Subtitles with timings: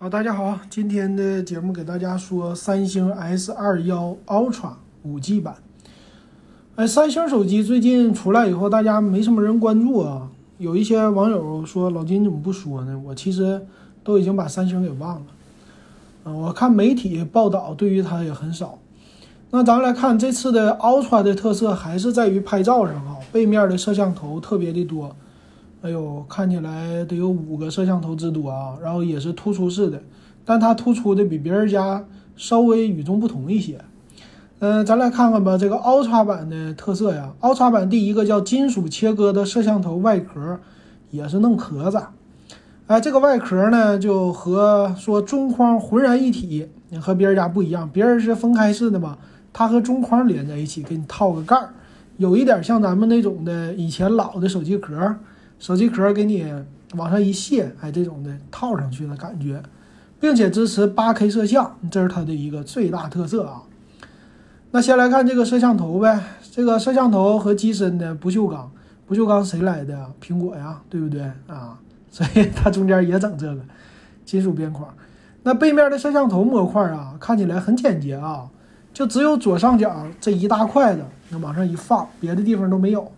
[0.00, 5.56] 好，大家好，今天的节目给大家说三星 S 二幺 Ultra 五 G 版。
[6.76, 10.28] 哎，三星手机最近出来以后，大家没什么人关注啊。
[10.58, 12.96] 有一些网友说老金怎么不说呢？
[13.06, 13.66] 我其实
[14.04, 15.26] 都已经把三星给忘了。
[16.26, 18.78] 嗯，我看媒体报道对于它也很少。
[19.50, 25.16] 那咱们来看这次的 Ultra 的特色还是在于拍照上啊，背面的摄像头特别的多。
[25.80, 30.02] 哎呦，看起来得有五个摄像头之多啊，然后也是突出式的，
[30.44, 33.78] 但它突出的比别人家稍微与众不同一些。
[34.58, 40.58] 嗯，咱来看看吧，这个 Ultra 版的特色呀，Ultra 版第一个叫金属切割的摄像头外壳，
[41.12, 42.02] 也是弄壳子。
[42.88, 46.68] 哎，这个外壳呢，就和说中框浑然一体，
[47.00, 49.16] 和别人家不一样，别人是分开式的嘛，
[49.52, 51.72] 它和中框连在一起，给你套个盖儿，
[52.16, 55.14] 有一点像咱们那种的以前老的手机壳。
[55.58, 56.46] 手机壳给你
[56.94, 59.62] 往上一卸，哎，这种的套上去的感觉，
[60.20, 63.62] 并且支持 8K 摄像，这是它的一个最大特色啊。
[64.70, 68.70] 那先来看这个摄像头呗，这个摄像头和机身的不锈钢，
[69.06, 70.12] 不锈钢谁来的？
[70.22, 71.78] 苹果呀，对不对啊？
[72.10, 73.60] 所以它中间也整这个
[74.24, 74.88] 金属边框。
[75.42, 78.48] 那背面的摄像头模块啊，看起来很简洁啊，
[78.94, 83.10] 就只有左上角这一大块的，那往上一放，别的地方都没有。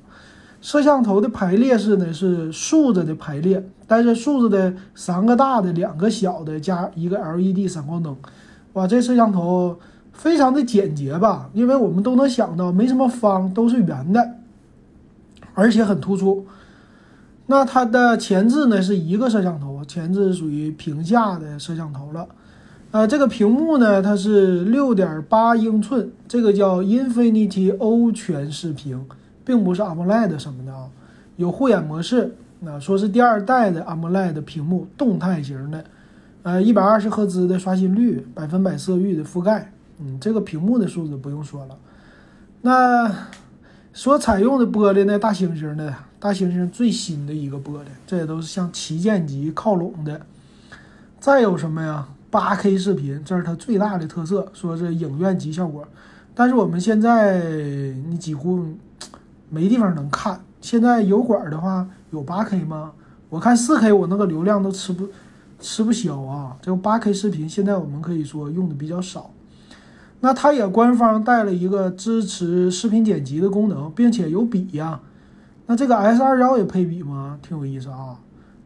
[0.60, 8.14] 摄像头的排列式呢是竖着的排列，但是竖着的三个大的，两个小的，加一个 LED 闪光灯。
[8.74, 9.78] 哇，这摄像头
[10.12, 11.48] 非常的简洁吧？
[11.54, 14.34] 因为我们都能想到，没什么方，都是圆的，
[15.54, 16.46] 而且很突出。
[17.46, 22.26] 那它的前置呢是一个摄像头，前置属于屏下的摄像头了。
[22.90, 29.04] 呃，这个屏幕呢它是六点八英寸，这个叫 Infinity O 全视屏。
[29.50, 30.86] 并不是 AMOLED 什么的啊，
[31.34, 35.84] 有护眼模式，那说是第二代的 AMOLED 屏幕，动态型的，
[36.44, 41.76] 呃，一百二十赫兹的刷新率，百分百色域的覆盖，嗯，这个屏幕的数字不用说了。
[42.60, 43.12] 那
[43.92, 50.20] 所采用的玻璃呢，大猩猩的，大猩猩最新的一个玻璃，这也都是向旗舰级靠拢的。
[51.18, 55.84] 再有什么呀？8K 视频，这是它最大的特色，说是影院级效果，
[56.36, 57.40] 但是我们现在
[58.08, 58.64] 你几乎。
[59.50, 60.40] 没地方能看。
[60.62, 62.92] 现在油管的话有八 K 吗？
[63.28, 65.08] 我看四 K，我那个流量都吃不
[65.60, 66.56] 吃不消啊。
[66.62, 69.30] 这个八 K 视频现在我们可以说用的比较少。
[70.20, 75.00] 那它也官方带了一个支持视频剪辑的功能，并且有笔呀。
[75.66, 77.38] 那这个 S 二幺也配笔吗？
[77.42, 78.18] 挺有意思啊。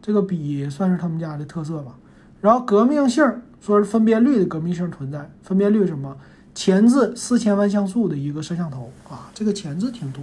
[0.03, 1.95] 这个笔算是他们家的特色吧。
[2.41, 3.25] 然后革命性
[3.61, 5.31] 说是分辨率的革命性存在。
[5.43, 6.17] 分辨率什么？
[6.55, 10.23] 前置四千万像素的一个摄像头啊，这个前置挺多。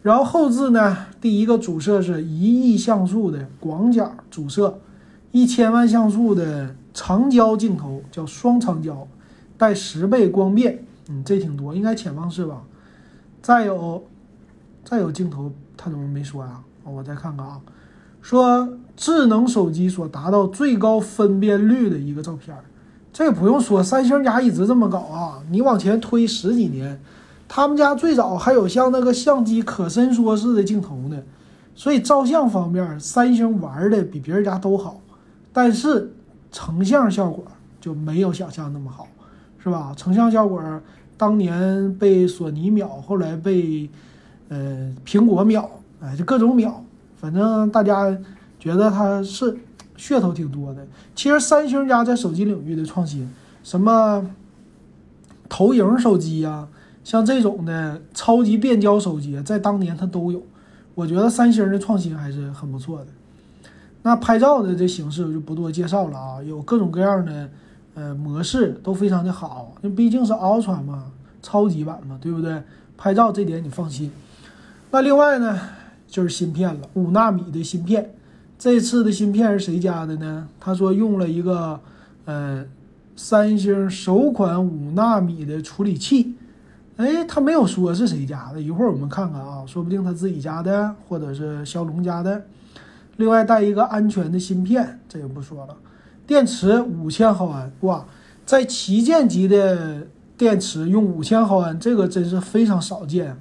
[0.00, 4.78] 然后后置呢，第一个主摄是一亿像素的广角主摄，
[5.32, 9.06] 一千万像素的长焦镜头，叫双长焦，
[9.56, 12.62] 带十倍光变，嗯，这挺多，应该潜望式吧。
[13.42, 14.04] 再有，
[14.84, 16.60] 再有镜头，他怎么没说呀？
[16.84, 17.60] 我再看看啊，
[18.22, 22.56] 说智能手机所达到最高分辨率的一个照片，
[23.12, 27.00] 这不用说，三星家一直这么搞啊，你往前推十几年。
[27.48, 31.16] 他们家最早还有像那个相机可伸缩式的镜头呢，
[31.74, 35.00] 所以照相方面，三星玩的比别人家都好，
[35.50, 36.12] 但是
[36.52, 37.42] 成像效果
[37.80, 39.08] 就没有想象那么好，
[39.58, 39.94] 是吧？
[39.96, 40.62] 成像效果
[41.16, 43.88] 当年被索尼秒，后来被
[44.50, 45.68] 呃苹果秒，
[46.02, 46.84] 哎，就各种秒，
[47.16, 48.14] 反正大家
[48.60, 49.56] 觉得它是
[49.96, 50.86] 噱头挺多的。
[51.16, 53.28] 其实三星家在手机领域的创新，
[53.64, 54.30] 什么
[55.48, 56.68] 投影手机呀。
[57.08, 60.42] 像这种的超级变焦手机，在当年它都有，
[60.94, 63.06] 我觉得三星的创新还是很不错的。
[64.02, 67.48] 那拍照的这形式我就不多介绍了啊，有各种各样的
[67.94, 71.10] 呃模式都非常的好，那毕竟是 Ultra 嘛，
[71.40, 72.62] 超级版嘛，对不对？
[72.98, 74.12] 拍照这点你放心。
[74.90, 75.58] 那另外呢，
[76.06, 78.14] 就是芯片了，五纳米的芯片，
[78.58, 80.46] 这次的芯片是谁家的呢？
[80.60, 81.80] 他说用了一个
[82.26, 82.66] 呃
[83.16, 86.34] 三星首款五纳米的处理器。
[86.98, 92.44] 哎，他没有说是谁家的，一会儿我们看看啊，说不定他自己家的，或者是骁龙家的。
[93.18, 95.76] 另外带一个安全的芯片，这也不说了。
[96.26, 98.04] 电池五千毫安，哇，
[98.44, 103.36] 在旗舰级的电池用五千毫安，这个真是非常少见。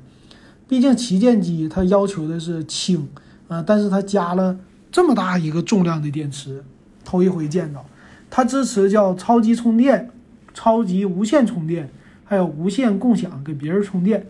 [0.67, 3.09] 毕竟旗舰机它要求的是轻
[3.47, 4.55] 啊，但是它加了
[4.91, 6.63] 这么大一个重量的电池，
[7.03, 7.83] 头一回见到。
[8.29, 10.11] 它支持叫超级充电、
[10.53, 11.89] 超级无线充电。
[12.27, 14.27] 还有无线共享给别人充电，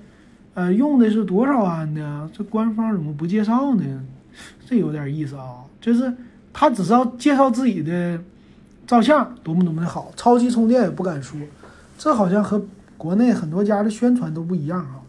[0.53, 2.29] 呃，用的是多少安的？
[2.31, 3.83] 这官方怎么不介绍呢？
[4.65, 6.13] 这有点意思啊，就是
[6.53, 8.19] 他只是要介绍自己的
[8.85, 11.39] 照相多么多么的好，超级充电也不敢说，
[11.97, 12.63] 这好像和
[12.97, 15.01] 国内很多家的宣传都不一样啊。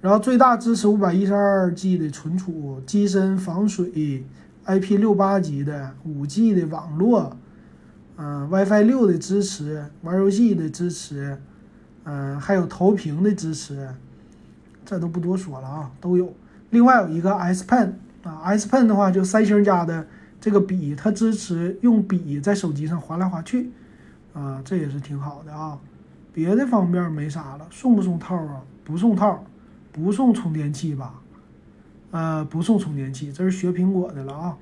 [0.00, 4.24] 然后最大支持五百一十二 G 的存储，机身防水
[4.66, 7.36] ，IP 六八级的，五 G 的网络，
[8.16, 11.40] 嗯，WiFi 六的支持，玩游戏的支持，
[12.06, 13.94] 嗯，还有投屏的支持，
[14.86, 16.32] 这都不多说了啊，都有。
[16.70, 17.92] 另外有一个 S Pen
[18.22, 20.06] 啊，S Pen 的话就三星家的
[20.40, 23.70] 这个笔，它支持用笔在手机上划来划去，
[24.32, 25.78] 啊，这也是挺好的啊。
[26.32, 28.62] 别的方面没啥了，送不送套啊？
[28.82, 29.44] 不送套。
[29.92, 31.14] 不送充电器吧，
[32.10, 34.58] 呃，不送充电器，这是学苹果的了啊。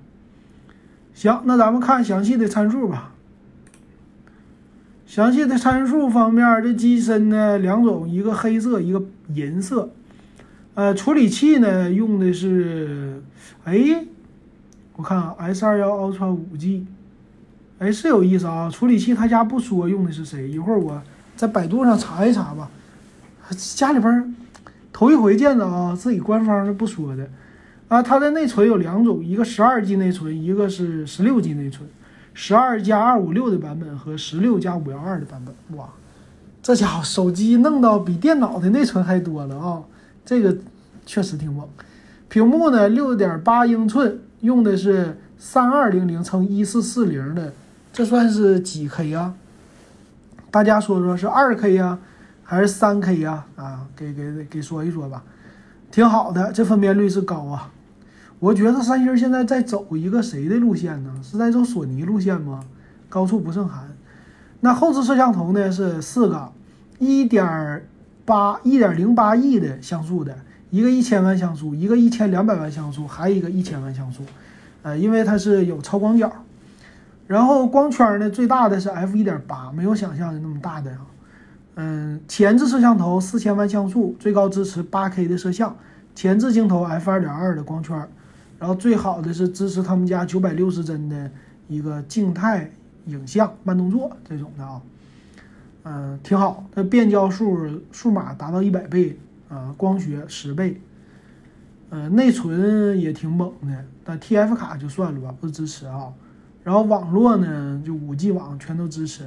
[1.12, 3.13] 行，那咱们看详细的参数吧。
[5.06, 9.02] 详细的参数方面，这机身呢两种，一个黑色，一个
[9.34, 9.90] 银色。
[10.74, 13.22] 呃，处理器呢用的是，
[13.64, 14.04] 哎，
[14.96, 16.86] 我看啊，S 二幺 Ultra 五 G，
[17.78, 18.70] 哎，是有意思啊。
[18.70, 21.02] 处理器他家不说用的是谁，一会儿我
[21.36, 22.70] 在百度上查一查吧。
[23.50, 24.34] 家里边。
[24.96, 27.28] 头一回见着啊，自己官方是不说的，
[27.88, 31.88] 啊，它的内存有两种，一个十二 G 内存，一个是十六 G 内存，
[32.34, 35.88] 十二加二五六的版本和十六加五幺二的版本，哇，
[36.60, 39.82] 这家伙手机弄到比电脑的内存还多了啊，
[40.24, 40.56] 这个
[41.06, 41.66] 确实挺猛。
[42.28, 47.52] 屏幕呢，六点八英寸，用的是三二零零乘一四四零的，
[47.92, 49.34] 这算是几 K 啊？
[50.50, 51.98] 大家说说是二 K 呀？
[52.42, 55.22] 还是三 K 呀，啊，给给给说一说吧，
[55.92, 57.70] 挺好的，这分辨率是高啊。
[58.40, 61.20] 我觉得三星现在在走一个谁的路线呢？
[61.22, 62.60] 是在走索尼路线吗？
[63.08, 63.88] 高处不胜寒。
[64.60, 65.70] 那后置摄像头呢？
[65.70, 66.52] 是四个，
[66.98, 67.86] 一点
[68.24, 70.36] 八、一点零八亿的像素的，
[70.70, 74.22] 一个一千万像素，一个一千两百万像素，还有一个一千万像素。
[74.82, 76.30] 呃，因为它是有超广角。
[77.26, 81.06] 然后光圈呢，最大的是 f 一点八，没有想象的那么大的啊。
[81.76, 85.74] 嗯，前置摄像头四千万像素，最高支持八 K 的摄像，
[86.14, 88.08] 前置镜头 f 二点二的光圈，
[88.64, 91.30] 然后最好的是支持他们家九百六十帧的
[91.68, 92.70] 一个静态
[93.08, 94.80] 影像慢动作这种的啊，
[95.82, 96.64] 嗯，挺好。
[96.74, 99.18] 它变焦数数码达到一百倍
[99.50, 100.80] 啊，光学十倍，
[101.90, 106.10] 呃，内存也挺猛的，但 TF 卡就算了吧，不支持啊。
[106.62, 109.24] 然后网络呢，就五 G 网全都支持。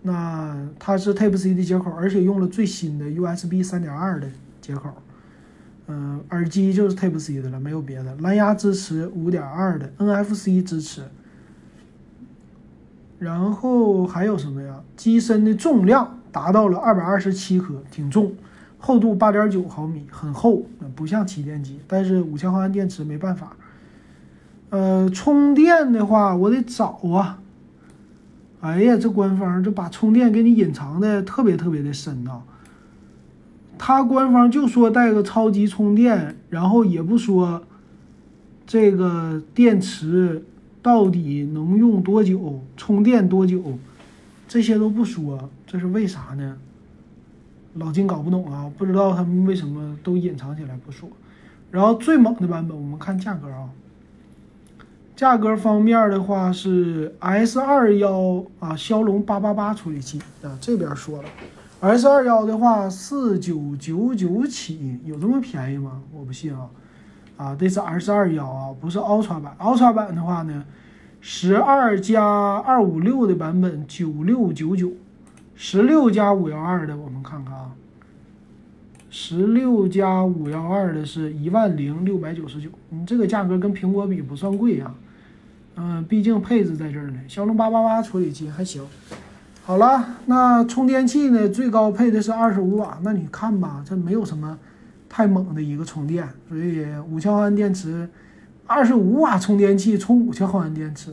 [0.00, 4.26] 那它是 Type C 的接口，而且用了最新的 USB 三点二的
[4.62, 4.90] 接口。
[5.88, 8.14] 嗯，耳机就是 Type C 的了，没有别的。
[8.16, 11.02] 蓝牙支持五点二的，NFC 支持。
[13.18, 14.80] 然后还有什么呀？
[14.96, 18.34] 机身的重量达到了二百二十七克，挺重。
[18.78, 20.62] 厚度八点九毫米，很厚，
[20.94, 21.80] 不像旗舰机。
[21.86, 23.56] 但是五千毫安电池没办法。
[24.70, 27.38] 呃，充电的话，我得找啊。
[28.60, 32.42] 哎呀，这官方就把充电给你隐藏的特别特别的深呐。
[33.78, 37.62] 他官方就说带个超级充电，然后也不说
[38.66, 40.44] 这个电池
[40.82, 43.78] 到底能用多久，充电多久，
[44.48, 46.56] 这些都不说，这是为啥呢？
[47.74, 51.08] 老金搞不懂啊，不知道他们为什么都隐藏起来不说。
[51.70, 53.68] 然后最猛的版本，我们看价格啊。
[55.14, 61.28] 价格方面的话是 S 二幺啊，骁龙八八八处理器啊，这边说了
[61.86, 66.02] ，S 二幺的话四九九九起，有这么便宜吗？
[66.12, 66.68] 我不信啊，
[67.36, 70.64] 啊，这是 S 二幺啊，不是 Ultra 版，Ultra 版的话呢，
[71.20, 74.90] 十二加二五六的版本九六九九，
[75.54, 77.70] 十六加五幺二的我们看看啊，
[79.08, 84.92] 十六加五幺二的是一万零六百九十九，你这个价格跟苹果比不算贵啊。
[85.76, 87.20] 嗯，毕竟配置在这儿呢。
[87.28, 88.82] 骁龙八八八处理器还行。
[89.66, 91.48] 好了，那充电器呢？
[91.48, 93.00] 最高配的是二十五瓦。
[93.02, 94.56] 那你看吧，这没有什么
[95.08, 98.08] 太猛的一个充电，所以五千毫安电池，
[98.64, 101.12] 二十五瓦充电器充五千毫安电池。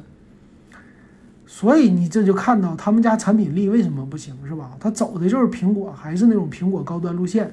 [1.47, 4.69] 所以你这就看到他们家产品力为什么不行，是吧？
[4.79, 7.51] 他走的就是苹果，还是那种苹果高端路线，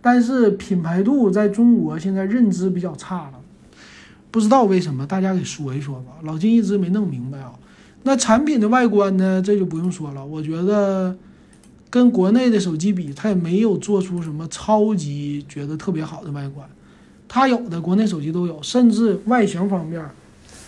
[0.00, 3.32] 但是品牌度在中国现在认知比较差了。
[4.30, 6.12] 不知道为什么，大家给说一说吧。
[6.22, 7.52] 老金一直没弄明白啊。
[8.02, 9.42] 那产品的外观呢？
[9.42, 10.24] 这就不用说了。
[10.24, 11.16] 我觉得
[11.90, 16.66] 跟国内的手机比，它也没有做出什么超级觉得特别好的外观。
[17.28, 20.04] 它有的国内手机都有，甚至外形方面，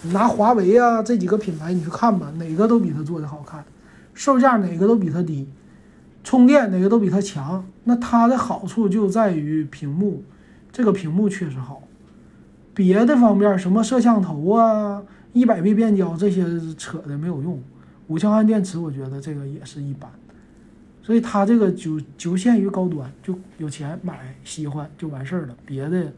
[0.03, 3.65] 你拿华为啊这几个品牌你去看吧，哪个都比它做的好看。
[4.15, 5.49] 售价哪个都比它低，
[6.23, 7.65] 充电哪个都比它强。
[7.85, 10.23] 那它的好处就在于屏幕，
[10.71, 11.83] 这个屏幕确实好。
[12.75, 16.45] 别的方面，什么摄像头啊、一百倍变焦这些
[16.77, 17.63] 扯的没有用。
[18.09, 20.11] 五千毫安电池，我觉得这个也是一般。
[21.03, 26.13] 所以它这个就就限于高端，就有钱买喜欢就完事儿了，别的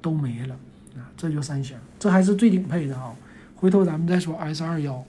[0.00, 0.54] 都没了
[0.96, 1.10] 啊。
[1.16, 3.12] 这就三星，这还是最顶配的啊。
[3.56, 5.04] 回头咱们再说 S 二幺。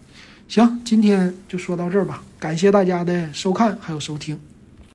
[0.48, 4.40] 行，今天就说到这儿吧，感谢大家的收看还有收听。